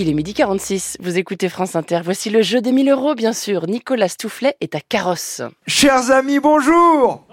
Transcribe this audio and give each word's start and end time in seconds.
Il 0.00 0.08
est 0.08 0.14
midi 0.14 0.32
46, 0.32 0.96
vous 1.00 1.18
écoutez 1.18 1.50
France 1.50 1.76
Inter. 1.76 2.00
Voici 2.02 2.30
le 2.30 2.40
jeu 2.40 2.62
des 2.62 2.72
1000 2.72 2.88
euros, 2.88 3.14
bien 3.14 3.34
sûr. 3.34 3.66
Nicolas 3.66 4.08
Stoufflet 4.08 4.56
est 4.62 4.74
à 4.74 4.80
carrosse. 4.80 5.42
Chers 5.66 6.10
amis, 6.10 6.40
bonjour 6.40 7.26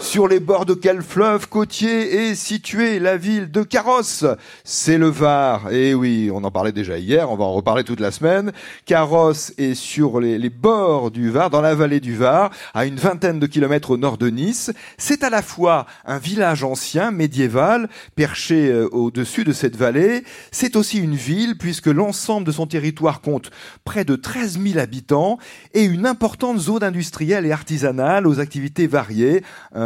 sur 0.00 0.28
les 0.28 0.40
bords 0.40 0.66
de 0.66 0.74
quel 0.74 1.02
fleuve 1.02 1.48
côtier 1.48 2.28
est 2.28 2.34
située 2.34 2.98
la 2.98 3.16
ville 3.16 3.50
de 3.50 3.62
Carrosse 3.62 4.24
C'est 4.62 4.98
le 4.98 5.08
Var. 5.08 5.72
Et 5.72 5.90
eh 5.90 5.94
oui, 5.94 6.30
on 6.32 6.44
en 6.44 6.50
parlait 6.50 6.72
déjà 6.72 6.98
hier, 6.98 7.30
on 7.30 7.36
va 7.36 7.44
en 7.44 7.52
reparler 7.52 7.84
toute 7.84 8.00
la 8.00 8.10
semaine. 8.10 8.52
Carrosse 8.86 9.52
est 9.58 9.74
sur 9.74 10.20
les, 10.20 10.50
bords 10.50 11.10
du 11.10 11.30
Var, 11.30 11.50
dans 11.50 11.60
la 11.60 11.74
vallée 11.74 12.00
du 12.00 12.14
Var, 12.14 12.50
à 12.74 12.86
une 12.86 12.96
vingtaine 12.96 13.38
de 13.38 13.46
kilomètres 13.46 13.90
au 13.90 13.96
nord 13.96 14.18
de 14.18 14.28
Nice. 14.28 14.72
C'est 14.98 15.24
à 15.24 15.30
la 15.30 15.42
fois 15.42 15.86
un 16.04 16.18
village 16.18 16.64
ancien, 16.64 17.10
médiéval, 17.10 17.88
perché 18.14 18.68
euh, 18.68 18.88
au-dessus 18.92 19.44
de 19.44 19.52
cette 19.52 19.76
vallée. 19.76 20.24
C'est 20.50 20.76
aussi 20.76 20.98
une 20.98 21.16
ville, 21.16 21.56
puisque 21.58 21.86
l'ensemble 21.86 22.46
de 22.46 22.52
son 22.52 22.66
territoire 22.66 23.20
compte 23.20 23.50
près 23.84 24.04
de 24.04 24.16
13 24.16 24.58
000 24.62 24.78
habitants 24.78 25.38
et 25.72 25.84
une 25.84 26.06
importante 26.06 26.58
zone 26.58 26.82
industrielle 26.82 27.46
et 27.46 27.52
artisanale 27.52 28.26
aux 28.26 28.40
activités 28.40 28.86
variées. 28.86 29.42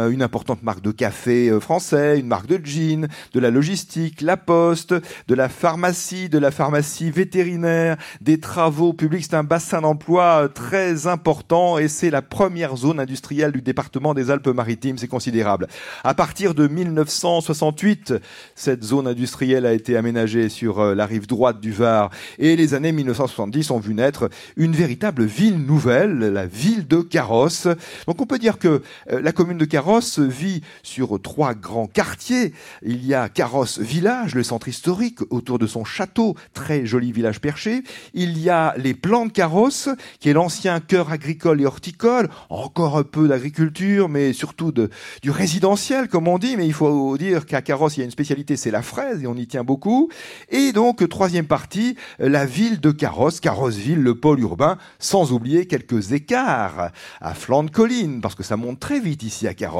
Une 0.07 0.21
importante 0.21 0.63
marque 0.63 0.81
de 0.81 0.91
café 0.91 1.49
euh, 1.49 1.59
français, 1.59 2.19
une 2.19 2.27
marque 2.27 2.47
de 2.47 2.59
jeans, 2.63 3.07
de 3.33 3.39
la 3.39 3.49
logistique, 3.49 4.21
la 4.21 4.37
poste, 4.37 4.95
de 5.27 5.35
la 5.35 5.49
pharmacie, 5.49 6.29
de 6.29 6.37
la 6.37 6.51
pharmacie 6.51 7.11
vétérinaire, 7.11 7.97
des 8.21 8.39
travaux 8.39 8.93
publics. 8.93 9.25
C'est 9.29 9.35
un 9.35 9.43
bassin 9.43 9.81
d'emploi 9.81 10.43
euh, 10.43 10.47
très 10.47 11.07
important 11.07 11.77
et 11.77 11.87
c'est 11.87 12.09
la 12.09 12.21
première 12.21 12.75
zone 12.75 12.99
industrielle 12.99 13.51
du 13.51 13.61
département 13.61 14.13
des 14.13 14.31
Alpes-Maritimes. 14.31 14.97
C'est 14.97 15.07
considérable. 15.07 15.67
À 16.03 16.13
partir 16.13 16.53
de 16.53 16.67
1968, 16.67 18.13
cette 18.55 18.83
zone 18.83 19.07
industrielle 19.07 19.65
a 19.65 19.73
été 19.73 19.97
aménagée 19.97 20.49
sur 20.49 20.79
euh, 20.79 20.95
la 20.95 21.05
rive 21.05 21.27
droite 21.27 21.59
du 21.59 21.71
Var 21.71 22.09
et 22.37 22.55
les 22.55 22.73
années 22.73 22.91
1970 22.91 23.71
ont 23.71 23.79
vu 23.79 23.93
naître 23.93 24.29
une 24.55 24.73
véritable 24.73 25.25
ville 25.25 25.65
nouvelle, 25.65 26.19
la 26.19 26.45
ville 26.45 26.87
de 26.87 27.01
Carrosse. 27.01 27.67
Donc 28.07 28.21
on 28.21 28.25
peut 28.25 28.39
dire 28.39 28.59
que 28.59 28.81
la 29.09 29.31
commune 29.31 29.57
de 29.57 29.65
Carrosse 29.65 29.88
Carrosse 29.89 30.19
vit 30.19 30.61
sur 30.83 31.19
trois 31.19 31.55
grands 31.55 31.87
quartiers. 31.87 32.53
Il 32.83 33.03
y 33.07 33.15
a 33.15 33.27
Carrosse 33.27 33.79
Village, 33.79 34.35
le 34.35 34.43
centre 34.43 34.67
historique, 34.67 35.17
autour 35.31 35.57
de 35.57 35.65
son 35.65 35.83
château, 35.83 36.35
très 36.53 36.85
joli 36.85 37.11
village 37.11 37.41
perché. 37.41 37.81
Il 38.13 38.37
y 38.37 38.51
a 38.51 38.75
les 38.77 38.93
Plans 38.93 39.25
de 39.25 39.31
Carrosse, 39.31 39.89
qui 40.19 40.29
est 40.29 40.33
l'ancien 40.33 40.79
cœur 40.79 41.11
agricole 41.11 41.59
et 41.59 41.65
horticole, 41.65 42.29
encore 42.51 42.99
un 42.99 43.03
peu 43.03 43.27
d'agriculture, 43.27 44.09
mais 44.09 44.31
surtout 44.31 44.71
du 44.71 45.31
résidentiel, 45.31 46.07
comme 46.07 46.27
on 46.27 46.37
dit. 46.37 46.55
Mais 46.55 46.67
il 46.67 46.73
faut 46.73 47.17
dire 47.17 47.47
qu'à 47.47 47.63
Carrosse, 47.63 47.97
il 47.97 48.01
y 48.01 48.03
a 48.03 48.05
une 48.05 48.11
spécialité, 48.11 48.57
c'est 48.57 48.69
la 48.69 48.83
fraise, 48.83 49.23
et 49.23 49.27
on 49.27 49.35
y 49.35 49.47
tient 49.47 49.63
beaucoup. 49.63 50.11
Et 50.49 50.71
donc, 50.71 51.09
troisième 51.09 51.47
partie, 51.47 51.95
la 52.19 52.45
ville 52.45 52.79
de 52.79 52.91
Carrosse, 52.91 53.39
Carrosseville, 53.39 54.03
le 54.03 54.13
pôle 54.13 54.39
urbain, 54.39 54.77
sans 54.99 55.31
oublier 55.31 55.65
quelques 55.65 56.11
écarts 56.11 56.91
à 57.21 57.33
flanc 57.33 57.63
de 57.63 57.71
colline, 57.71 58.21
parce 58.21 58.35
que 58.35 58.43
ça 58.43 58.55
monte 58.55 58.79
très 58.79 58.99
vite 58.99 59.23
ici 59.23 59.47
à 59.47 59.55
Carrosse. 59.55 59.78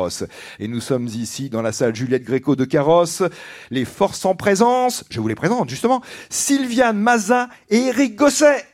Et 0.60 0.68
nous 0.68 0.82
sommes 0.82 1.08
ici 1.08 1.50
dans 1.50 1.62
la 1.62 1.72
salle 1.72 1.96
Juliette 1.96 2.24
Gréco 2.24 2.56
de 2.56 2.66
Carrosse. 2.66 3.24
Les 3.72 3.86
forces 3.86 4.26
en 4.26 4.36
présence, 4.36 5.04
je 5.10 5.20
vous 5.20 5.28
les 5.28 5.36
présente 5.36 5.70
justement, 5.70 6.02
Sylviane 6.30 6.98
Maza 6.98 7.50
et 7.70 7.78
Eric 7.88 8.16
Gosset. 8.16 8.69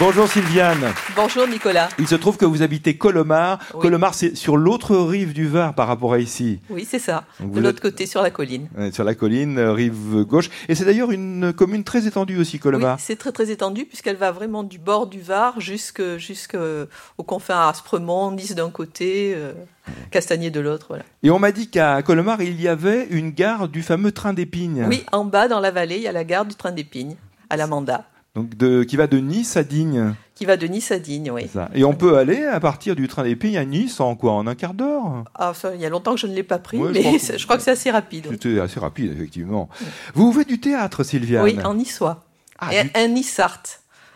Bonjour 0.00 0.26
Sylviane. 0.26 0.92
Bonjour 1.14 1.46
Nicolas. 1.46 1.88
Il 2.00 2.08
se 2.08 2.16
trouve 2.16 2.36
que 2.36 2.44
vous 2.44 2.62
habitez 2.62 2.96
Colomar. 2.96 3.60
Colomar, 3.80 4.12
c'est 4.14 4.34
sur 4.34 4.56
l'autre 4.56 4.96
rive 4.96 5.32
du 5.32 5.46
Var 5.46 5.72
par 5.72 5.86
rapport 5.86 6.14
à 6.14 6.18
ici. 6.18 6.58
Oui, 6.68 6.84
c'est 6.88 6.98
ça. 6.98 7.22
de 7.38 7.60
l'autre 7.60 7.80
côté, 7.80 8.06
sur 8.06 8.20
la 8.20 8.30
colline. 8.30 8.68
Sur 8.92 9.04
la 9.04 9.14
colline, 9.14 9.56
euh, 9.56 9.72
rive 9.72 10.24
gauche. 10.24 10.50
Et 10.68 10.74
c'est 10.74 10.84
d'ailleurs 10.84 11.12
une 11.12 11.52
commune 11.52 11.84
très 11.84 12.08
étendue 12.08 12.38
aussi, 12.38 12.58
Colomar. 12.58 12.96
Oui, 12.96 13.02
c'est 13.06 13.14
très 13.14 13.30
très 13.30 13.50
étendu 13.50 13.84
puisqu'elle 13.84 14.16
va 14.16 14.32
vraiment 14.32 14.64
du 14.64 14.78
bord 14.80 15.06
du 15.06 15.20
Var 15.20 15.60
jusqu'au 15.60 16.18
jusqu 16.18 16.56
confins 17.24 17.54
à 17.60 17.68
Aspremont, 17.68 18.32
Nice 18.32 18.56
d'un 18.56 18.70
côté. 18.70 19.32
Euh, 19.36 19.52
Castagnier 20.10 20.50
de 20.50 20.58
l'autre, 20.58 20.86
voilà. 20.88 21.04
Et 21.22 21.30
on 21.30 21.38
m'a 21.38 21.52
dit 21.52 21.68
qu'à 21.68 22.02
Colomar, 22.02 22.42
il 22.42 22.60
y 22.60 22.66
avait 22.66 23.06
une 23.10 23.30
gare 23.30 23.68
du 23.68 23.82
fameux 23.82 24.10
train 24.10 24.32
d'Épines. 24.32 24.86
Oui, 24.88 25.04
en 25.12 25.24
bas 25.24 25.46
dans 25.46 25.60
la 25.60 25.70
vallée, 25.70 25.96
il 25.96 26.02
y 26.02 26.08
a 26.08 26.12
la 26.12 26.24
gare 26.24 26.46
du 26.46 26.56
train 26.56 26.72
d'Épines, 26.72 27.14
à 27.48 27.56
la 27.56 27.68
Manda. 27.68 28.04
Donc 28.34 28.56
de, 28.56 28.82
qui 28.82 28.96
va 28.96 29.06
de 29.06 29.18
Nice 29.18 29.56
à 29.56 29.62
Digne. 29.62 30.14
Qui 30.34 30.44
va 30.44 30.56
de 30.56 30.66
Nice 30.66 30.90
à 30.90 30.98
Digne, 30.98 31.30
oui. 31.30 31.46
Et 31.74 31.84
on 31.84 31.94
peut 31.94 32.18
aller 32.18 32.44
à 32.44 32.58
partir 32.58 32.96
du 32.96 33.06
train 33.06 33.22
d'Épines 33.22 33.56
à 33.56 33.64
Nice 33.64 34.00
en 34.00 34.16
quoi? 34.16 34.32
En 34.32 34.48
un 34.48 34.56
quart 34.56 34.74
d'heure? 34.74 35.24
Ah, 35.36 35.52
ça, 35.54 35.74
il 35.74 35.80
y 35.80 35.86
a 35.86 35.88
longtemps 35.88 36.14
que 36.14 36.20
je 36.20 36.26
ne 36.26 36.34
l'ai 36.34 36.42
pas 36.42 36.58
pris, 36.58 36.78
mais 36.78 37.18
je 37.18 37.44
crois 37.44 37.56
que, 37.56 37.62
c'est 37.62 37.70
assez 37.70 37.92
rapide. 37.92 38.26
C'était 38.30 38.58
assez 38.58 38.80
rapide, 38.80 39.12
effectivement. 39.12 39.68
Vous 40.14 40.32
faites 40.32 40.48
du 40.48 40.58
théâtre, 40.58 41.04
Sylviane? 41.04 41.44
Oui, 41.44 41.58
en 41.64 41.74
niçois. 41.74 42.24
Ah, 42.58 42.74
et 42.74 42.90
un 42.94 43.08
Nissart. 43.08 43.62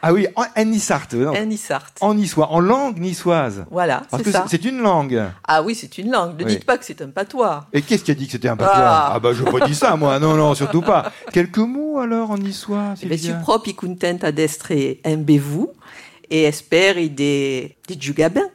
Ah 0.01 0.13
oui, 0.13 0.27
en, 0.37 0.65
Nissart. 0.65 1.09
En 1.13 1.45
Nissart. 1.45 1.93
En 2.01 2.15
niçois, 2.15 2.53
en 2.53 2.61
langue 2.61 2.99
niçoise. 2.99 3.65
Voilà, 3.71 4.03
c'est 4.17 4.31
ça. 4.31 4.45
C'est 4.49 4.65
une 4.65 4.79
langue. 4.79 5.23
Ah 5.47 5.63
oui, 5.63 5.75
c'est 5.75 5.99
une 5.99 6.11
langue. 6.11 6.39
Ne 6.39 6.45
dites 6.45 6.65
pas 6.65 6.79
que 6.79 6.85
c'est 6.85 7.03
un 7.03 7.11
patois. 7.11 7.67
Et 7.73 7.83
qu'est-ce 7.83 8.05
qui 8.05 8.13
a 8.13 8.15
dit 8.15 8.27
que 8.27 8.33
c'était 8.33 8.49
un 8.49 8.57
patois 8.57 8.75
Ah, 8.77 9.13
ah 9.15 9.19
bah 9.19 9.33
je 9.33 9.43
pas 9.43 9.67
dit 9.67 9.75
ça, 9.75 9.97
moi. 9.97 10.19
Non, 10.19 10.35
non, 10.35 10.55
surtout 10.55 10.83
pas. 10.83 11.13
Quelques 11.33 11.59
mots 11.59 11.99
alors 11.99 12.31
en 12.31 12.39
niçois. 12.39 12.95
Ben, 13.03 13.41
propre, 13.43 13.73
content 13.73 14.19
à 14.23 14.33
destre 14.33 14.73
vous 15.39 15.73
et 16.31 16.45
espère 16.45 16.95
des, 16.95 17.77
des 17.89 18.01
jugabins. 18.01 18.49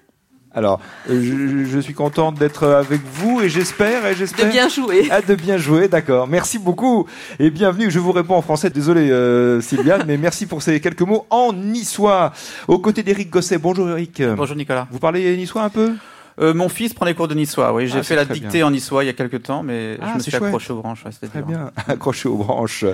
Alors, 0.56 0.80
euh, 1.09 1.66
je, 1.66 1.80
suis 1.80 1.96
contente 1.96 2.36
d'être 2.36 2.68
avec 2.68 3.02
vous 3.03 3.41
et 3.41 3.50
j'espère 3.50 4.06
et 4.06 4.14
j'espère 4.14 4.46
de 4.46 4.52
bien 4.52 4.69
jouer. 4.69 5.08
Ah, 5.09 5.22
de 5.22 5.34
bien 5.34 5.58
jouer, 5.58 5.88
d'accord. 5.88 6.28
Merci 6.28 6.59
beaucoup 6.59 7.08
et 7.40 7.50
bienvenue. 7.50 7.90
Je 7.90 7.97
vous 7.97 8.12
réponds 8.12 8.36
en 8.36 8.44
français. 8.44 8.69
Désolé, 8.69 9.09
euh, 9.09 9.62
Sylviane, 9.62 10.03
mais 10.06 10.18
merci 10.18 10.46
pour 10.46 10.62
ces 10.62 10.80
quelques 10.80 11.02
mots 11.02 11.25
en 11.31 11.53
niçois. 11.53 12.34
Aux 12.68 12.78
côtés 12.78 13.02
d'Éric 13.02 13.31
Gosset. 13.31 13.58
Bonjour, 13.58 13.90
Eric. 13.90 14.22
Bonjour, 14.38 14.56
Nicolas. 14.56 14.88
Vous 14.92 15.00
parlez 15.00 15.36
niçois 15.36 15.63
un 15.63 15.69
peu? 15.69 15.94
Euh, 16.40 16.54
mon 16.54 16.70
fils 16.70 16.94
prend 16.94 17.06
les 17.06 17.14
cours 17.14 17.28
de 17.28 17.36
niçois, 17.36 17.74
oui. 17.74 17.88
J'ai 17.88 18.00
ah, 18.00 18.04
fait 18.04 18.16
la 18.16 18.26
dictée 18.26 18.64
en 18.64 18.72
niçois 18.72 19.04
il 19.04 19.08
y 19.08 19.10
a 19.10 19.14
quelques 19.14 19.44
temps, 19.44 19.64
mais 19.64 19.96
je 19.96 20.00
ah, 20.02 20.16
me 20.16 20.20
suis 20.20 20.36
accroché 20.36 20.74
aux 20.74 20.82
branches. 20.82 21.04
très 21.04 21.42
bien, 21.42 21.72
accroché 21.88 22.30
aux 22.30 22.38
branches. 22.38 22.86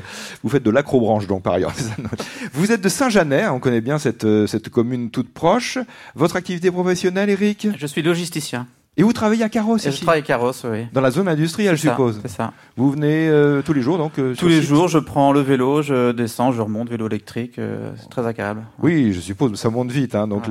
Vous 0.43 0.49
faites 0.49 0.63
de 0.63 0.71
l'acrobranche, 0.71 1.27
donc, 1.27 1.43
par 1.43 1.53
ailleurs. 1.53 1.73
Vous 2.53 2.71
êtes 2.71 2.81
de 2.81 2.89
Saint-Janet, 2.89 3.49
on 3.49 3.59
connaît 3.59 3.81
bien 3.81 3.97
cette, 3.99 4.25
euh, 4.25 4.47
cette 4.47 4.69
commune 4.69 5.09
toute 5.11 5.33
proche. 5.33 5.77
Votre 6.15 6.35
activité 6.35 6.71
professionnelle, 6.71 7.29
Eric 7.29 7.67
Je 7.77 7.87
suis 7.87 8.01
logisticien. 8.01 8.67
Et 8.99 9.03
vous 9.03 9.13
travaillez 9.13 9.45
à 9.45 9.49
Carrosse 9.49 9.89
Je 9.89 10.01
travaille 10.01 10.19
à 10.19 10.23
Carrosse, 10.23 10.65
oui. 10.69 10.85
Dans 10.91 10.99
la 10.99 11.09
zone 11.09 11.29
industrielle, 11.29 11.77
je 11.77 11.87
suppose. 11.87 12.19
C'est 12.21 12.31
ça. 12.31 12.51
Vous 12.75 12.91
venez 12.91 13.29
euh, 13.29 13.61
tous 13.61 13.71
les 13.71 13.81
jours, 13.81 13.97
donc 13.97 14.19
euh, 14.19 14.35
Tous 14.35 14.49
les 14.49 14.61
jours, 14.61 14.89
je 14.89 14.99
prends 14.99 15.31
le 15.31 15.39
vélo, 15.39 15.81
je 15.81 16.11
descends, 16.11 16.51
je 16.51 16.61
remonte, 16.61 16.89
vélo 16.89 17.07
électrique. 17.07 17.59
Euh, 17.59 17.91
c'est 17.95 18.09
très 18.09 18.27
agréable. 18.27 18.63
Oui, 18.83 19.13
je 19.13 19.21
suppose, 19.21 19.55
ça 19.55 19.69
monte 19.69 19.89
vite. 19.89 20.15
Hein, 20.15 20.27
donc 20.27 20.47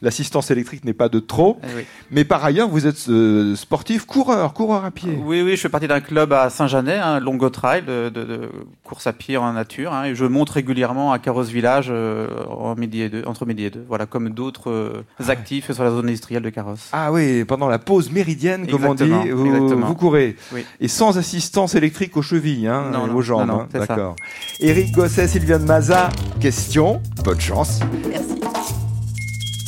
l'assistance 0.00 0.50
électrique 0.50 0.86
n'est 0.86 0.94
pas 0.94 1.10
de 1.10 1.18
trop. 1.18 1.60
Eh 1.64 1.84
Mais 2.10 2.24
par 2.24 2.42
ailleurs, 2.42 2.66
vous 2.66 2.86
êtes 2.86 3.10
sportif, 3.56 4.06
coureur, 4.06 4.54
coureur 4.54 4.86
à 4.86 4.90
pied. 4.90 5.18
Oui, 5.22 5.42
oui, 5.42 5.56
je 5.56 5.60
fais 5.60 5.68
partie 5.68 5.88
d'un 5.88 6.00
club 6.00 6.32
à 6.32 6.48
Saint-Janet, 6.48 6.98
un 6.98 7.16
hein, 7.16 7.20
Longo 7.20 7.50
Trail, 7.50 7.82
de, 7.82 8.08
de, 8.08 8.48
course 8.84 9.06
à 9.06 9.12
pied 9.12 9.36
en 9.36 9.52
nature. 9.52 9.92
Hein, 9.92 10.04
et 10.04 10.14
je 10.14 10.24
monte 10.24 10.48
régulièrement 10.48 11.12
à 11.12 11.18
Carrosse 11.18 11.48
Village 11.48 11.92
en 12.48 12.74
midi 12.74 13.02
et 13.02 13.10
deux, 13.10 13.22
entre 13.26 13.44
midi 13.44 13.64
et 13.64 13.70
deux. 13.70 13.84
Voilà, 13.86 14.06
comme 14.06 14.30
d'autres 14.30 15.04
ah 15.18 15.30
actifs 15.30 15.70
sur 15.70 15.84
la 15.84 15.90
zone 15.90 16.06
industrielle 16.06 16.42
de 16.42 16.48
Carrosse. 16.48 16.88
Ah 16.92 17.12
oui, 17.12 17.44
pendant 17.44 17.68
la 17.68 17.81
pause 17.82 18.10
méridienne 18.10 18.66
comme 18.66 18.84
on 18.84 18.94
dit, 18.94 19.10
vous, 19.30 19.94
courez. 19.94 20.36
Et 20.80 20.88
sans 20.88 21.18
assistance 21.18 21.74
électrique 21.74 22.16
aux 22.16 22.22
chevilles, 22.22 22.66
hein, 22.66 23.08
aux 23.14 23.22
jambes. 23.22 23.48
Non, 23.48 23.60
hein, 23.60 23.68
D'accord. 23.72 24.16
Éric 24.60 24.92
Gosset, 24.92 25.28
Sylviane 25.28 25.64
Maza, 25.64 26.10
question. 26.40 27.00
Bonne 27.24 27.40
chance. 27.40 27.80
Merci. 28.08 28.42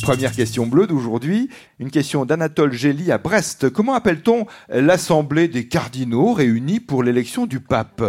Première 0.05 0.33
question 0.33 0.67
bleue 0.67 0.85
d'aujourd'hui, 0.85 1.49
une 1.79 1.89
question 1.89 2.25
d'Anatole 2.25 2.71
Gély 2.73 3.11
à 3.11 3.17
Brest. 3.17 3.71
Comment 3.71 3.95
appelle-t-on 3.95 4.45
l'Assemblée 4.69 5.47
des 5.47 5.67
cardinaux 5.67 6.33
réunis 6.33 6.79
pour 6.79 7.01
l'élection 7.01 7.47
du 7.47 7.59
pape? 7.59 8.03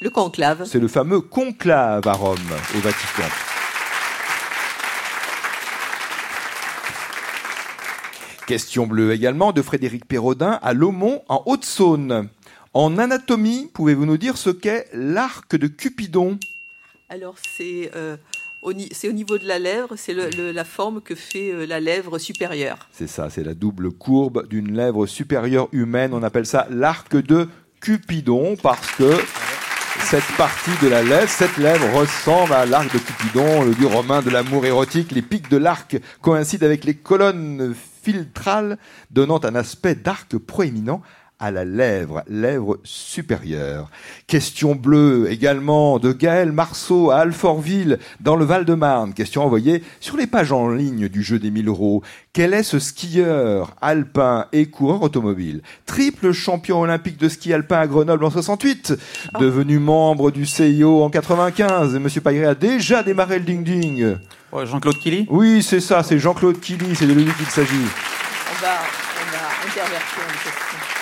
Le 0.00 0.10
conclave. 0.10 0.64
C'est 0.64 0.80
le 0.80 0.88
fameux 0.88 1.20
conclave 1.20 2.08
à 2.08 2.12
Rome, 2.14 2.36
au 2.76 2.80
Vatican. 2.80 3.51
Question 8.52 8.86
bleue 8.86 9.12
également 9.12 9.52
de 9.52 9.62
Frédéric 9.62 10.04
Perrodin 10.04 10.58
à 10.60 10.74
Lomont 10.74 11.22
en 11.30 11.42
Haute-Saône. 11.46 12.28
En 12.74 12.98
anatomie, 12.98 13.70
pouvez-vous 13.72 14.04
nous 14.04 14.18
dire 14.18 14.36
ce 14.36 14.50
qu'est 14.50 14.88
l'arc 14.92 15.56
de 15.56 15.68
Cupidon? 15.68 16.38
Alors 17.08 17.36
c'est 17.56 17.90
euh, 17.96 18.18
au, 18.60 18.74
niveau 18.74 19.38
de 19.38 19.46
la 19.46 19.58
lèvre, 19.58 19.94
c'est 19.96 20.12
la 20.12 20.64
forme 20.66 21.00
que 21.00 21.14
fait 21.14 21.50
euh, 21.50 21.64
la 21.64 21.80
lèvre 21.80 22.18
supérieure. 22.18 22.90
C'est 22.92 23.06
ça, 23.06 23.30
c'est 23.30 23.42
la 23.42 23.54
double 23.54 23.90
courbe 23.90 24.46
d'une 24.46 24.76
lèvre 24.76 25.06
supérieure 25.06 25.68
humaine. 25.72 26.12
On 26.12 26.22
appelle 26.22 26.44
ça 26.44 26.66
l'arc 26.68 27.16
de 27.16 27.48
Cupidon 27.80 28.56
parce 28.62 28.90
que 28.96 29.14
cette 30.10 30.30
partie 30.36 30.76
de 30.82 30.88
la 30.88 31.02
lèvre, 31.02 31.30
cette 31.30 31.56
lèvre 31.56 31.90
ressemble 31.96 32.52
à 32.52 32.66
l'arc 32.66 32.92
de 32.92 32.98
Cupidon, 32.98 33.62
le 33.62 33.74
dieu 33.74 33.86
romain 33.86 34.20
de 34.20 34.28
l'amour 34.28 34.66
érotique. 34.66 35.12
Les 35.12 35.22
pics 35.22 35.48
de 35.48 35.56
l'arc 35.56 35.96
coïncident 36.20 36.66
avec 36.66 36.84
les 36.84 36.96
colonnes 36.96 37.74
filtrale, 38.02 38.78
donnant 39.10 39.44
un 39.44 39.54
aspect 39.54 39.94
d'arc 39.94 40.36
proéminent 40.38 41.02
à 41.42 41.50
la 41.50 41.64
lèvre, 41.64 42.22
lèvre 42.28 42.78
supérieure. 42.84 43.90
Question 44.28 44.76
bleue 44.76 45.30
également 45.30 45.98
de 45.98 46.12
Gaël 46.12 46.52
Marceau 46.52 47.10
à 47.10 47.16
Alfortville 47.16 47.98
dans 48.20 48.36
le 48.36 48.44
Val-de-Marne. 48.44 49.12
Question 49.12 49.44
envoyée 49.44 49.82
sur 49.98 50.16
les 50.16 50.28
pages 50.28 50.52
en 50.52 50.68
ligne 50.68 51.08
du 51.08 51.22
jeu 51.22 51.40
des 51.40 51.50
1000 51.50 51.66
euros. 51.68 52.02
Quel 52.32 52.54
est 52.54 52.62
ce 52.62 52.78
skieur 52.78 53.74
alpin 53.80 54.46
et 54.52 54.66
coureur 54.66 55.02
automobile? 55.02 55.62
Triple 55.84 56.32
champion 56.32 56.80
olympique 56.80 57.18
de 57.18 57.28
ski 57.28 57.52
alpin 57.52 57.80
à 57.80 57.86
Grenoble 57.88 58.24
en 58.24 58.30
68, 58.30 58.94
devenu 59.40 59.80
membre 59.80 60.30
du 60.30 60.46
CIO 60.46 61.02
en 61.02 61.10
95. 61.10 61.96
Et 61.96 61.98
Monsieur 61.98 62.20
Pagré 62.20 62.44
a 62.44 62.54
déjà 62.54 63.02
démarré 63.02 63.40
le 63.40 63.44
ding-ding. 63.44 64.16
Ouais, 64.52 64.66
Jean-Claude 64.66 64.98
Killy? 64.98 65.26
Oui, 65.28 65.62
c'est 65.62 65.80
ça, 65.80 66.02
c'est 66.04 66.18
Jean-Claude 66.18 66.60
Killy, 66.60 66.94
c'est 66.94 67.06
de 67.06 67.14
lui 67.14 67.24
qu'il 67.24 67.46
s'agit. 67.46 67.72
On 67.72 68.62
va, 68.62 68.74
on 69.18 69.30
va 69.32 69.68
intervertir 69.68 70.22
une 70.28 70.34
question. 70.34 71.01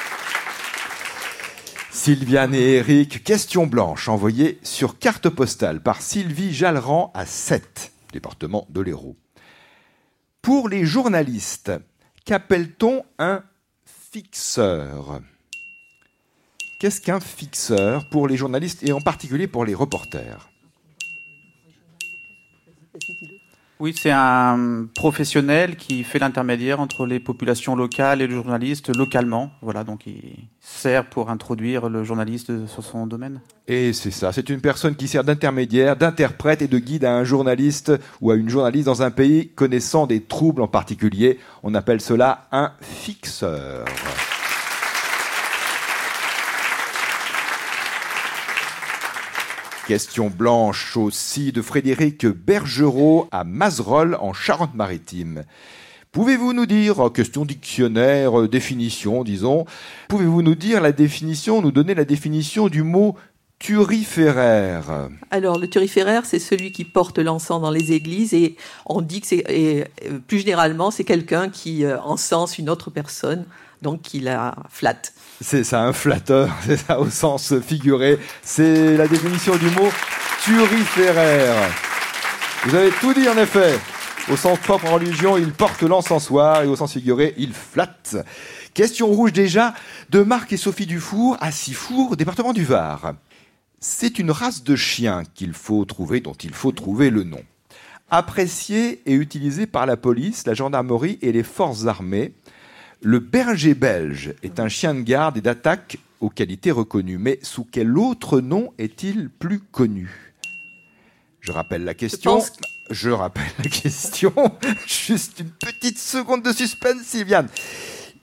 Sylviane 1.92 2.54
et 2.54 2.76
Eric, 2.76 3.24
question 3.24 3.66
blanche 3.66 4.08
envoyée 4.08 4.60
sur 4.62 5.00
carte 5.00 5.28
postale 5.28 5.82
par 5.82 6.00
Sylvie 6.00 6.54
Jalleran 6.54 7.10
à 7.14 7.26
7, 7.26 7.92
département 8.12 8.66
de 8.70 8.80
l'Hérault. 8.80 9.16
Pour 10.40 10.68
les 10.68 10.84
journalistes, 10.84 11.72
qu'appelle-t-on 12.24 13.04
un 13.18 13.42
fixeur? 13.84 15.20
Qu'est-ce 16.78 17.00
qu'un 17.00 17.20
fixeur 17.20 18.08
pour 18.10 18.28
les 18.28 18.36
journalistes 18.36 18.84
et 18.84 18.92
en 18.92 19.00
particulier 19.00 19.48
pour 19.48 19.64
les 19.64 19.74
reporters? 19.74 20.48
Oui, 23.80 23.94
c'est 23.98 24.10
un 24.10 24.88
professionnel 24.94 25.76
qui 25.76 26.04
fait 26.04 26.18
l'intermédiaire 26.18 26.80
entre 26.80 27.06
les 27.06 27.18
populations 27.18 27.74
locales 27.74 28.20
et 28.20 28.26
le 28.26 28.34
journaliste 28.34 28.94
localement. 28.94 29.52
Voilà, 29.62 29.84
donc 29.84 30.06
il 30.06 30.48
sert 30.60 31.08
pour 31.08 31.30
introduire 31.30 31.88
le 31.88 32.04
journaliste 32.04 32.66
sur 32.66 32.84
son 32.84 33.06
domaine. 33.06 33.40
Et 33.66 33.94
c'est 33.94 34.10
ça, 34.10 34.32
c'est 34.32 34.50
une 34.50 34.60
personne 34.60 34.96
qui 34.96 35.08
sert 35.08 35.24
d'intermédiaire, 35.24 35.96
d'interprète 35.96 36.60
et 36.60 36.68
de 36.68 36.78
guide 36.78 37.06
à 37.06 37.14
un 37.14 37.24
journaliste 37.24 37.92
ou 38.20 38.30
à 38.30 38.34
une 38.34 38.50
journaliste 38.50 38.84
dans 38.84 39.00
un 39.00 39.10
pays 39.10 39.48
connaissant 39.48 40.06
des 40.06 40.20
troubles 40.20 40.60
en 40.60 40.68
particulier. 40.68 41.38
On 41.62 41.74
appelle 41.74 42.02
cela 42.02 42.48
un 42.52 42.72
fixeur. 42.82 43.86
Question 49.90 50.30
blanche 50.30 50.96
aussi 50.96 51.50
de 51.50 51.60
Frédéric 51.62 52.24
Bergerot 52.24 53.26
à 53.32 53.42
Mazerolle 53.42 54.16
en 54.20 54.32
Charente-Maritime. 54.32 55.42
Pouvez-vous 56.12 56.52
nous 56.52 56.66
dire, 56.66 57.04
euh, 57.04 57.10
question 57.10 57.44
dictionnaire, 57.44 58.42
euh, 58.42 58.46
définition, 58.46 59.24
disons, 59.24 59.64
pouvez-vous 60.06 60.42
nous 60.42 60.54
dire 60.54 60.80
la 60.80 60.92
définition, 60.92 61.60
nous 61.60 61.72
donner 61.72 61.96
la 61.96 62.04
définition 62.04 62.68
du 62.68 62.84
mot 62.84 63.16
turiféraire? 63.60 65.08
Alors, 65.30 65.58
le 65.58 65.68
turiféraire, 65.68 66.24
c'est 66.24 66.40
celui 66.40 66.72
qui 66.72 66.84
porte 66.84 67.18
l'encens 67.18 67.60
dans 67.60 67.70
les 67.70 67.92
églises 67.92 68.34
et 68.34 68.56
on 68.86 69.02
dit 69.02 69.20
que 69.20 69.26
c'est, 69.28 69.44
euh, 69.48 70.18
plus 70.26 70.38
généralement, 70.40 70.90
c'est 70.90 71.04
quelqu'un 71.04 71.48
qui 71.48 71.84
euh, 71.84 72.00
encense 72.00 72.58
une 72.58 72.70
autre 72.70 72.90
personne, 72.90 73.44
donc 73.82 74.00
la 74.14 74.54
flatte. 74.68 75.12
C'est 75.40 75.64
ça, 75.64 75.82
un 75.82 75.92
flatteur, 75.92 76.50
c'est 76.66 76.76
ça 76.76 77.00
au 77.00 77.08
sens 77.08 77.58
figuré. 77.60 78.18
C'est 78.42 78.96
la 78.96 79.08
définition 79.08 79.56
du 79.56 79.66
mot 79.70 79.88
turiféraire. 80.44 81.70
Vous 82.64 82.74
avez 82.74 82.90
tout 83.00 83.14
dit 83.14 83.28
en 83.28 83.36
effet. 83.38 83.78
Au 84.30 84.36
sens 84.36 84.58
propre 84.58 84.86
en 84.86 84.94
religion, 84.94 85.38
il 85.38 85.50
porte 85.50 85.82
l'encensoir 85.82 86.62
et 86.62 86.66
au 86.66 86.76
sens 86.76 86.92
figuré, 86.92 87.34
il 87.38 87.52
flatte. 87.52 88.16
Question 88.74 89.08
rouge 89.08 89.32
déjà 89.32 89.74
de 90.10 90.22
Marc 90.22 90.52
et 90.52 90.56
Sophie 90.56 90.86
Dufour 90.86 91.36
à 91.40 91.50
Sifour, 91.50 92.16
département 92.16 92.52
du 92.52 92.64
Var. 92.64 93.14
C'est 93.80 94.18
une 94.18 94.30
race 94.30 94.62
de 94.62 94.76
chien 94.76 95.22
qu'il 95.34 95.54
faut 95.54 95.84
trouver, 95.84 96.20
dont 96.20 96.34
il 96.34 96.52
faut 96.52 96.70
trouver 96.70 97.10
le 97.10 97.24
nom. 97.24 97.42
Apprécié 98.10 99.00
et 99.06 99.14
utilisé 99.14 99.66
par 99.66 99.86
la 99.86 99.96
police, 99.96 100.46
la 100.46 100.54
gendarmerie 100.54 101.18
et 101.22 101.32
les 101.32 101.42
forces 101.42 101.86
armées, 101.86 102.34
le 103.02 103.18
berger 103.18 103.74
belge 103.74 104.34
est 104.42 104.60
un 104.60 104.68
chien 104.68 104.94
de 104.94 105.00
garde 105.00 105.36
et 105.36 105.40
d'attaque 105.40 105.98
aux 106.20 106.30
qualités 106.30 106.70
reconnues. 106.70 107.18
Mais 107.18 107.38
sous 107.42 107.64
quel 107.64 107.96
autre 107.96 108.40
nom 108.40 108.72
est-il 108.78 109.30
plus 109.30 109.60
connu? 109.60 110.34
Je 111.40 111.52
rappelle 111.52 111.84
la 111.84 111.94
question. 111.94 112.36
pense 112.36 112.52
Je 112.90 113.10
rappelle 113.10 113.50
la 113.58 113.70
question. 113.70 114.32
Juste 114.86 115.40
une 115.40 115.50
petite 115.50 115.98
seconde 115.98 116.42
de 116.42 116.52
suspense, 116.52 117.02
Sylviane. 117.04 117.48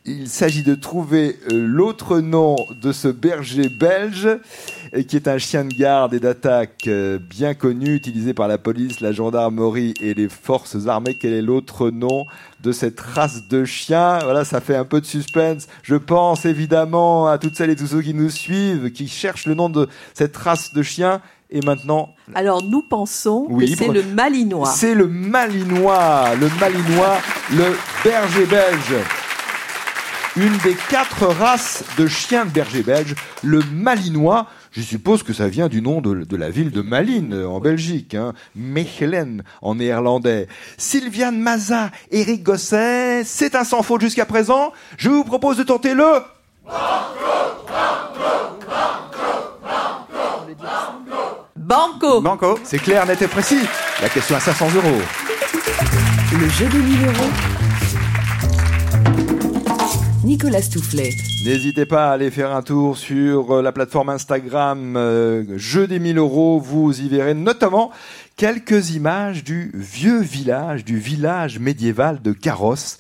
Il 0.10 0.30
s'agit 0.30 0.64
de 0.64 0.74
trouver 0.74 1.38
euh, 1.52 1.66
l'autre 1.68 2.20
nom 2.22 2.56
de 2.82 2.94
ce 2.94 3.10
berger 3.10 3.68
belge, 3.68 4.30
qui 5.10 5.18
est 5.18 5.28
un 5.28 5.38
chien 5.38 5.66
de 5.66 5.74
garde 5.74 6.14
et 6.14 6.22
d'attaque 6.22 6.86
euh, 6.88 7.20
bien 7.20 7.54
connu, 7.54 7.94
utilisé 7.96 8.34
par 8.34 8.48
la 8.48 8.58
police, 8.58 9.02
la 9.02 9.12
gendarmerie 9.12 9.94
et 10.00 10.14
les 10.14 10.30
forces 10.30 10.88
armées. 10.88 11.16
Quel 11.20 11.34
est 11.34 11.42
l'autre 11.42 11.90
nom 11.90 12.26
de 12.64 12.72
cette 12.72 13.02
race 13.02 13.50
de 13.50 13.66
chien? 13.66 14.20
Voilà, 14.20 14.46
ça 14.46 14.62
fait 14.62 14.78
un 14.78 14.86
peu 14.86 15.02
de 15.02 15.06
suspense. 15.06 15.68
Je 15.84 15.96
pense 15.96 16.46
évidemment 16.46 17.28
à 17.28 17.38
toutes 17.38 17.58
celles 17.58 17.72
et 17.72 17.76
tous 17.76 17.88
ceux 17.88 18.02
qui 18.02 18.14
nous 18.14 18.30
suivent, 18.30 18.92
qui 18.92 19.10
cherchent 19.10 19.46
le 19.46 19.56
nom 19.56 19.70
de 19.70 19.90
cette 20.14 20.38
race 20.38 20.74
de 20.74 20.84
chien. 20.84 21.22
Et 21.50 21.60
maintenant, 21.62 22.14
Alors, 22.34 22.64
nous 22.64 22.82
pensons 22.82 23.46
Oui, 23.50 23.72
que 23.72 23.78
c'est 23.78 23.88
le 23.90 24.04
malinois. 24.04 24.68
c'est 24.70 24.96
le 24.96 25.08
Malinois, 25.08 26.36
le 26.40 26.50
Malinois, 26.60 27.18
le 27.52 27.76
berger 28.04 28.46
belge. 28.46 28.96
Une 30.38 30.56
des 30.58 30.76
quatre 30.90 31.26
races 31.26 31.84
de 31.98 32.06
chiens 32.06 32.46
de 32.46 32.52
berger 32.52 32.84
belge, 32.84 33.16
le 33.44 33.60
Malinois. 33.74 34.46
Je 34.72 34.82
suppose 34.82 35.24
que 35.24 35.34
ça 35.34 35.48
vient 35.48 35.68
du 35.68 35.82
nom 35.82 36.00
de, 36.00 36.24
de 36.26 36.36
la 36.36 36.52
ville 36.52 36.70
de 36.70 36.84
Malines 36.84 37.34
euh, 37.34 37.48
en 37.48 37.60
Belgique, 37.60 38.14
hein. 38.14 38.34
Mechelen 38.56 39.42
en 39.64 39.74
néerlandais. 39.76 40.48
Sylviane 40.78 41.40
Maza, 41.40 41.90
Eric 42.12 42.44
Gosset, 42.44 43.24
c'est 43.24 43.56
un 43.56 43.64
sans 43.64 43.82
faute 43.82 44.02
jusqu'à 44.02 44.26
présent. 44.26 44.74
Je 45.00 45.10
vous 45.10 45.24
propose 45.24 45.58
de 45.58 45.64
tenter 45.64 45.96
le 45.96 46.22
Banco 51.56 52.22
Banco 52.22 52.60
C'est 52.64 52.78
clair, 52.78 53.08
net 53.08 53.20
et 53.24 53.28
précis. 53.28 53.66
La 54.04 54.10
question 54.10 54.36
à 54.36 54.40
500 54.40 54.68
euros. 54.76 55.02
Le 56.40 56.50
jeu 56.50 56.68
des 56.68 56.78
1000 56.78 57.06
euros. 57.08 57.57
Nicolas 60.28 60.62
Toufflet. 60.62 61.12
N'hésitez 61.46 61.86
pas 61.86 62.10
à 62.10 62.12
aller 62.12 62.32
faire 62.32 62.54
un 62.54 62.62
tour 62.62 62.98
sur 62.98 63.50
euh, 63.50 63.62
la 63.62 63.72
plateforme 63.72 64.10
Instagram 64.10 64.98
euh, 64.98 65.58
Jeu 65.58 65.88
des 65.88 66.00
1000 66.00 66.18
euros. 66.18 66.60
Vous 66.60 67.00
y 67.00 67.08
verrez 67.08 67.34
notamment 67.34 67.92
quelques 68.36 68.92
images 68.92 69.46
du 69.46 69.72
vieux 69.74 70.20
village, 70.20 70.84
du 70.84 71.00
village 71.00 71.60
médiéval 71.60 72.22
de 72.22 72.34
Carrosse, 72.34 72.98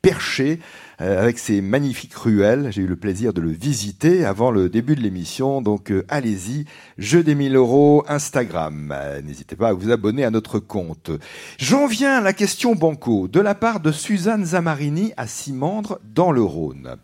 perché 0.00 0.58
euh, 1.00 1.20
avec 1.20 1.38
ses 1.38 1.60
magnifiques 1.60 2.14
ruelles. 2.14 2.68
J'ai 2.70 2.82
eu 2.82 2.86
le 2.86 2.96
plaisir 2.96 3.32
de 3.32 3.40
le 3.40 3.50
visiter 3.50 4.24
avant 4.24 4.50
le 4.50 4.68
début 4.68 4.94
de 4.94 5.00
l'émission. 5.00 5.62
Donc 5.62 5.90
euh, 5.90 6.04
allez-y, 6.08 6.66
Jeu 6.98 7.22
des 7.22 7.34
1000 7.34 7.56
euros 7.56 8.04
Instagram. 8.08 8.92
Euh, 8.94 9.22
N'hésitez 9.22 9.56
pas 9.56 9.68
à 9.68 9.72
vous 9.72 9.90
abonner 9.90 10.24
à 10.24 10.30
notre 10.30 10.58
compte. 10.58 11.10
J'en 11.58 11.86
viens 11.86 12.18
à 12.18 12.20
la 12.20 12.32
question 12.32 12.74
banco 12.74 13.28
de 13.28 13.40
la 13.40 13.54
part 13.54 13.80
de 13.80 13.92
Suzanne 13.92 14.44
Zamarini 14.44 15.12
à 15.16 15.26
Simandre 15.26 15.98
dans 16.04 16.32
le 16.32 16.42
Rhône. 16.42 16.96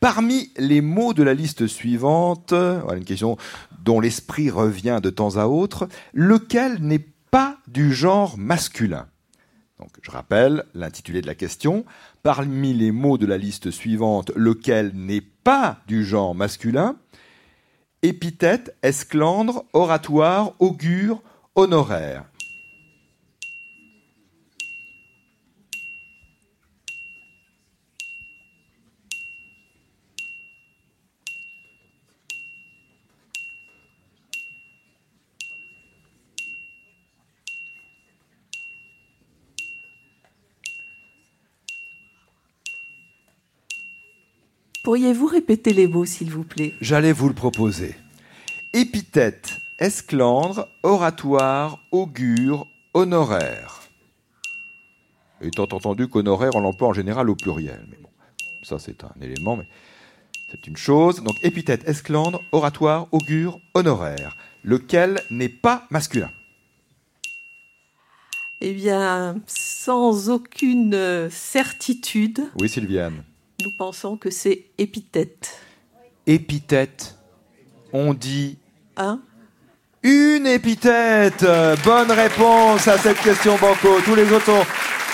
Parmi 0.00 0.50
les 0.56 0.80
mots 0.80 1.14
de 1.14 1.22
la 1.22 1.34
liste 1.34 1.66
suivante, 1.66 2.52
une 2.52 3.04
question 3.04 3.36
dont 3.84 4.00
l'esprit 4.00 4.50
revient 4.50 5.00
de 5.02 5.10
temps 5.10 5.36
à 5.36 5.46
autre, 5.46 5.88
lequel 6.14 6.78
n'est 6.80 7.06
pas 7.30 7.58
du 7.68 7.92
genre 7.92 8.38
masculin? 8.38 9.06
Je 10.02 10.10
rappelle 10.10 10.64
l'intitulé 10.74 11.20
de 11.20 11.26
la 11.26 11.34
question. 11.34 11.84
Parmi 12.22 12.72
les 12.72 12.92
mots 12.92 13.18
de 13.18 13.26
la 13.26 13.38
liste 13.38 13.70
suivante, 13.70 14.30
lequel 14.36 14.92
n'est 14.94 15.20
pas 15.20 15.78
du 15.86 16.04
genre 16.04 16.34
masculin? 16.34 16.96
Épithète, 18.02 18.76
esclandre, 18.82 19.64
oratoire, 19.72 20.52
augure, 20.58 21.22
honoraire. 21.54 22.24
Pourriez-vous 44.84 45.26
répéter 45.26 45.72
les 45.72 45.86
mots, 45.86 46.04
s'il 46.04 46.30
vous 46.30 46.44
plaît? 46.44 46.74
J'allais 46.82 47.12
vous 47.12 47.28
le 47.28 47.34
proposer. 47.34 47.94
Épithète, 48.74 49.56
esclandre, 49.78 50.68
oratoire, 50.82 51.78
augure, 51.90 52.66
honoraire. 52.92 53.80
Étant 55.40 55.62
entendu 55.62 56.06
qu'honoraire, 56.08 56.50
on 56.54 56.60
l'emploie 56.60 56.88
en 56.88 56.92
général 56.92 57.30
au 57.30 57.34
pluriel. 57.34 57.86
Mais 57.90 57.96
bon, 58.02 58.10
ça 58.62 58.78
c'est 58.78 59.02
un 59.04 59.12
élément, 59.22 59.56
mais 59.56 59.66
C'est 60.50 60.66
une 60.66 60.76
chose. 60.76 61.22
Donc 61.22 61.36
épithète, 61.42 61.88
esclandre, 61.88 62.42
oratoire, 62.52 63.08
augure, 63.10 63.58
honoraire. 63.72 64.36
Lequel 64.62 65.22
n'est 65.30 65.48
pas 65.48 65.86
masculin? 65.90 66.30
Eh 68.60 68.72
bien, 68.74 69.36
sans 69.46 70.28
aucune 70.30 71.28
certitude, 71.30 72.42
Oui, 72.60 72.68
Sylviane. 72.68 73.24
Nous 73.62 73.70
pensons 73.78 74.16
que 74.16 74.30
c'est 74.30 74.66
épithète. 74.78 75.58
Épithète. 76.26 77.16
On 77.92 78.14
dit 78.14 78.58
Hein? 78.96 79.20
une 80.02 80.46
épithète. 80.46 81.44
Bonne 81.84 82.10
réponse 82.10 82.86
à 82.88 82.98
cette 82.98 83.18
question, 83.20 83.56
Banco. 83.56 84.00
Tous 84.04 84.14
les 84.14 84.30
autres 84.32 84.44
sont 84.46 84.64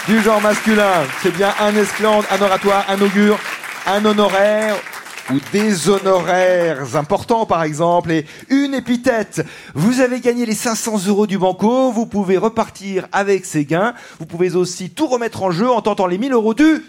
du 0.09 0.20
genre 0.20 0.40
masculin. 0.40 1.04
C'est 1.23 1.35
bien 1.35 1.54
un 1.61 1.75
esclandre, 1.76 2.26
un 2.30 2.42
oratoire, 2.42 2.85
un 2.88 3.00
augure, 3.00 3.38
un 3.87 4.04
honoraire 4.04 4.76
ou 5.32 5.38
des 5.52 5.88
honoraires 5.88 6.97
importants 6.97 7.47
par 7.47 7.62
exemple 7.62 8.11
et 8.11 8.26
une 8.49 8.75
épithète. 8.75 9.47
Vous 9.75 10.00
avez 10.00 10.18
gagné 10.20 10.44
les 10.44 10.54
500 10.54 11.06
euros 11.06 11.28
du 11.28 11.38
banco, 11.38 11.92
vous 11.92 12.06
pouvez 12.06 12.37
repartir 12.37 13.06
avec 13.12 13.44
ces 13.44 13.64
gains, 13.64 13.94
vous 14.18 14.26
pouvez 14.26 14.56
aussi 14.56 14.90
tout 14.90 15.06
remettre 15.06 15.44
en 15.44 15.52
jeu 15.52 15.70
en 15.70 15.82
tentant 15.82 16.06
les 16.09 16.18
1000 16.18 16.32
euros 16.32 16.54
du... 16.54 16.82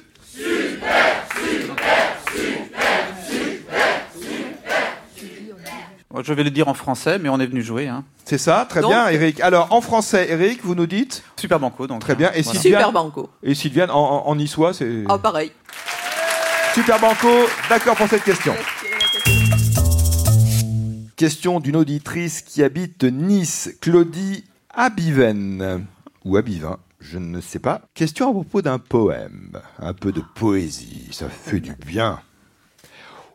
Je 6.24 6.34
vais 6.34 6.44
le 6.44 6.52
dire 6.52 6.68
en 6.68 6.74
français, 6.74 7.20
mais 7.20 7.30
on 7.30 7.40
est 7.40 7.46
venu 7.48 7.62
jouer. 7.62 7.88
Hein. 7.88 8.04
C'est 8.26 8.38
ça, 8.38 8.66
très 8.70 8.82
Donc- 8.82 8.92
bien 8.92 9.08
Eric. 9.10 9.40
Alors 9.42 9.72
en 9.74 9.82
français 9.82 10.28
Eric, 10.30 10.60
vous 10.64 10.76
nous 10.76 10.86
dites 10.88 11.24
Super 11.40 11.60
banco, 11.60 11.88
donc. 11.88 12.02
Très 12.02 12.16
bien. 12.16 12.32
Et 12.34 12.42
Voilà. 12.42 12.60
Sylviane 12.60 12.82
Super 12.82 12.92
banco. 12.92 13.30
Et 13.44 13.56
Sylviane 13.56 13.92
en, 13.92 13.96
en, 14.00 14.28
en 14.28 14.36
niçois, 14.36 14.74
c'est... 14.74 15.04
Ah, 15.10 15.18
pareil. 15.18 15.52
Super 16.74 17.00
Banco, 17.02 17.28
d'accord 17.70 17.96
pour 17.98 18.08
cette 18.08 18.24
question. 18.24 18.54
Question 21.18 21.60
d'une 21.60 21.76
auditrice 21.76 22.42
qui 22.42 22.64
habite 22.64 23.04
Nice, 23.04 23.76
Claudie 23.82 24.46
Abiven. 24.74 25.86
Ou 26.24 26.38
Abivin, 26.38 26.78
je 27.00 27.18
ne 27.18 27.42
sais 27.42 27.60
pas. 27.60 27.82
Question 27.94 28.30
à 28.30 28.32
propos 28.32 28.62
d'un 28.62 28.80
poème. 28.80 29.60
Un 29.80 29.94
peu 29.94 30.12
de 30.12 30.22
poésie, 30.36 31.10
ça 31.12 31.28
fait 31.30 31.60
du 31.60 31.76
bien. 31.86 32.20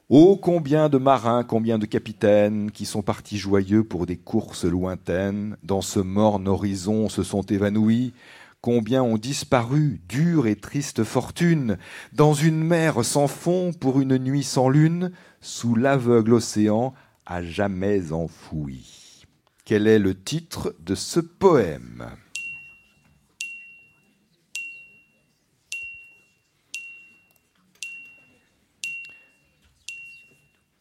Oh, 0.08 0.38
combien 0.40 0.88
de 0.88 0.98
marins, 0.98 1.42
combien 1.42 1.78
de 1.78 1.84
capitaines 1.84 2.70
qui 2.70 2.86
sont 2.86 3.02
partis 3.02 3.38
joyeux 3.38 3.82
pour 3.82 4.06
des 4.06 4.16
courses 4.16 4.64
lointaines, 4.64 5.56
dans 5.64 5.80
ce 5.80 5.98
morne 5.98 6.46
horizon 6.46 7.08
se 7.08 7.24
sont 7.24 7.42
évanouis, 7.42 8.14
combien 8.60 9.02
ont 9.02 9.18
disparu, 9.18 10.00
dure 10.08 10.46
et 10.46 10.54
triste 10.54 11.02
fortune, 11.02 11.76
dans 12.12 12.34
une 12.34 12.62
mer 12.62 13.04
sans 13.04 13.26
fond 13.26 13.72
pour 13.72 14.00
une 14.00 14.16
nuit 14.18 14.44
sans 14.44 14.68
lune, 14.68 15.10
sous 15.40 15.74
l'aveugle 15.74 16.34
océan 16.34 16.94
à 17.26 17.42
jamais 17.42 18.12
enfoui. 18.12 19.24
Quel 19.64 19.88
est 19.88 19.98
le 19.98 20.14
titre 20.14 20.76
de 20.78 20.94
ce 20.94 21.18
poème? 21.18 22.06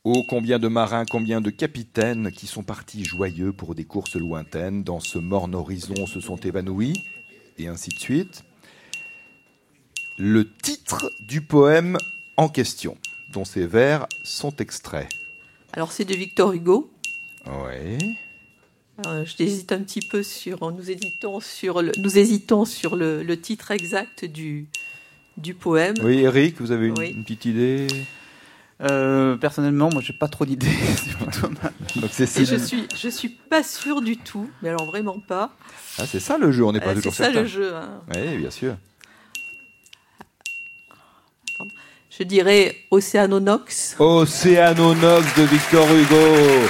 Oh, 0.07 0.23
combien 0.29 0.59
de 0.59 0.67
marins, 0.67 1.03
combien 1.05 1.41
de 1.41 1.49
capitaines 1.49 2.31
qui 2.31 2.45
sont 2.45 2.61
partis 2.61 3.03
joyeux 3.03 3.51
pour 3.51 3.73
des 3.73 3.85
courses 3.85 4.15
lointaines, 4.15 4.83
dans 4.83 4.99
ce 4.99 5.17
morne 5.17 5.55
horizon 5.55 6.05
se 6.05 6.19
sont 6.19 6.35
évanouis, 6.35 6.93
et 7.57 7.67
ainsi 7.67 7.89
de 7.89 7.97
suite. 7.97 8.43
Le 10.19 10.47
titre 10.61 11.11
du 11.27 11.41
poème 11.41 11.97
en 12.37 12.49
question, 12.49 12.97
dont 13.33 13.45
ces 13.45 13.65
vers 13.65 14.05
sont 14.23 14.55
extraits. 14.57 15.09
Alors, 15.73 15.91
c'est 15.91 16.05
de 16.05 16.13
Victor 16.13 16.53
Hugo. 16.53 16.91
Oui. 17.47 18.15
Euh, 19.07 19.25
je 19.25 19.43
hésite 19.43 19.71
un 19.71 19.81
petit 19.81 20.01
peu 20.07 20.21
sur. 20.21 20.71
Nous 20.71 20.91
hésitons 20.91 21.39
sur 21.39 21.81
le, 21.81 21.91
nous 21.97 22.17
hésitons 22.17 22.63
sur 22.63 22.95
le, 22.95 23.23
le 23.23 23.41
titre 23.41 23.71
exact 23.71 24.23
du, 24.23 24.67
du 25.37 25.55
poème. 25.55 25.95
Oui, 26.03 26.19
Eric, 26.19 26.61
vous 26.61 26.71
avez 26.71 26.87
une, 26.89 26.99
Oui. 26.99 27.09
une 27.09 27.23
petite 27.23 27.45
idée? 27.45 27.87
Euh, 28.81 29.37
personnellement, 29.37 29.89
moi, 29.91 30.01
j'ai 30.05 30.11
pas 30.13 30.27
trop 30.27 30.45
d'idées. 30.45 30.67
C'est 32.11 32.25
c'est 32.25 32.43
je 32.45 32.55
suis, 32.57 32.87
je 32.95 33.07
suis 33.09 33.29
pas 33.29 33.63
sûre 33.63 34.01
du 34.01 34.17
tout, 34.17 34.49
mais 34.61 34.69
alors 34.69 34.85
vraiment 34.85 35.17
pas. 35.19 35.51
Ah, 35.97 36.03
c'est 36.05 36.19
ça 36.19 36.37
le 36.37 36.51
jeu, 36.51 36.63
on 36.65 36.73
n'est 36.73 36.81
pas 36.81 36.87
Euh, 36.87 36.95
c'est 36.95 37.01
toujours 37.03 37.13
ça 37.13 37.23
certain. 37.25 37.41
le 37.41 37.47
jeu. 37.47 37.73
hein. 37.73 38.01
Oui, 38.13 38.37
bien 38.37 38.51
sûr. 38.51 38.75
Je 42.17 42.23
dirais 42.23 42.75
Océanonox. 42.91 43.95
Océanonox 43.99 45.25
de 45.37 45.43
Victor 45.43 45.85
Hugo. 45.93 46.67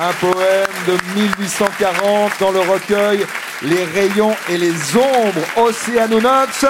Un 0.00 0.12
poème 0.14 0.68
de 0.86 1.20
1840 1.20 2.32
dans 2.40 2.52
le 2.52 2.60
recueil 2.60 3.26
Les 3.62 3.84
rayons 3.84 4.34
et 4.48 4.56
les 4.56 4.72
ombres. 4.96 5.46
Océanonox. 5.56 6.64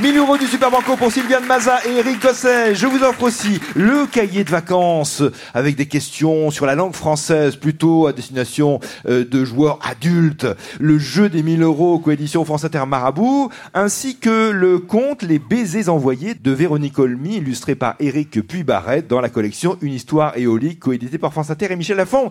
1000 0.00 0.18
euros 0.18 0.36
du 0.36 0.48
Super 0.48 0.72
Banco 0.72 0.96
pour 0.96 1.12
Sylviane 1.12 1.46
Maza 1.46 1.78
et 1.86 1.98
Eric 1.98 2.20
Gosset. 2.20 2.74
Je 2.74 2.88
vous 2.88 3.04
offre 3.04 3.22
aussi 3.22 3.60
le 3.76 4.06
cahier 4.06 4.42
de 4.42 4.50
vacances 4.50 5.22
avec 5.54 5.76
des 5.76 5.86
questions 5.86 6.50
sur 6.50 6.66
la 6.66 6.74
langue 6.74 6.94
française, 6.96 7.54
plutôt 7.54 8.08
à 8.08 8.12
destination 8.12 8.80
euh, 9.06 9.24
de 9.24 9.44
joueurs 9.44 9.78
adultes. 9.88 10.48
Le 10.80 10.98
jeu 10.98 11.28
des 11.28 11.44
1000 11.44 11.62
euros, 11.62 12.00
coédition 12.00 12.44
France 12.44 12.64
Inter 12.64 12.82
Marabout, 12.88 13.50
ainsi 13.72 14.18
que 14.18 14.50
le 14.50 14.80
conte 14.80 15.22
Les 15.22 15.38
baisers 15.38 15.88
envoyés 15.88 16.34
de 16.34 16.50
Véronique 16.50 16.98
Olmy, 16.98 17.36
illustré 17.36 17.76
par 17.76 17.94
Eric 18.00 18.44
Puy-Barrette 18.44 19.06
dans 19.06 19.20
la 19.20 19.28
collection 19.28 19.78
Une 19.80 19.92
histoire 19.92 20.36
éolique, 20.36 20.80
coédité 20.80 21.18
par 21.18 21.30
France 21.30 21.50
Inter 21.50 21.68
et 21.70 21.76
Michel 21.76 21.98
Lafont. 21.98 22.30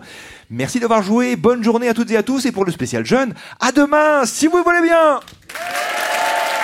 Merci 0.50 0.80
d'avoir 0.80 1.02
joué. 1.02 1.36
Bonne 1.36 1.64
journée 1.64 1.88
à 1.88 1.94
toutes 1.94 2.10
et 2.10 2.18
à 2.18 2.22
tous. 2.22 2.44
Et 2.44 2.52
pour 2.52 2.66
le 2.66 2.72
spécial 2.72 3.06
jeune, 3.06 3.32
à 3.58 3.72
demain, 3.72 4.26
si 4.26 4.48
vous 4.48 4.58
le 4.58 4.64
voulez 4.64 4.82
bien. 4.82 5.20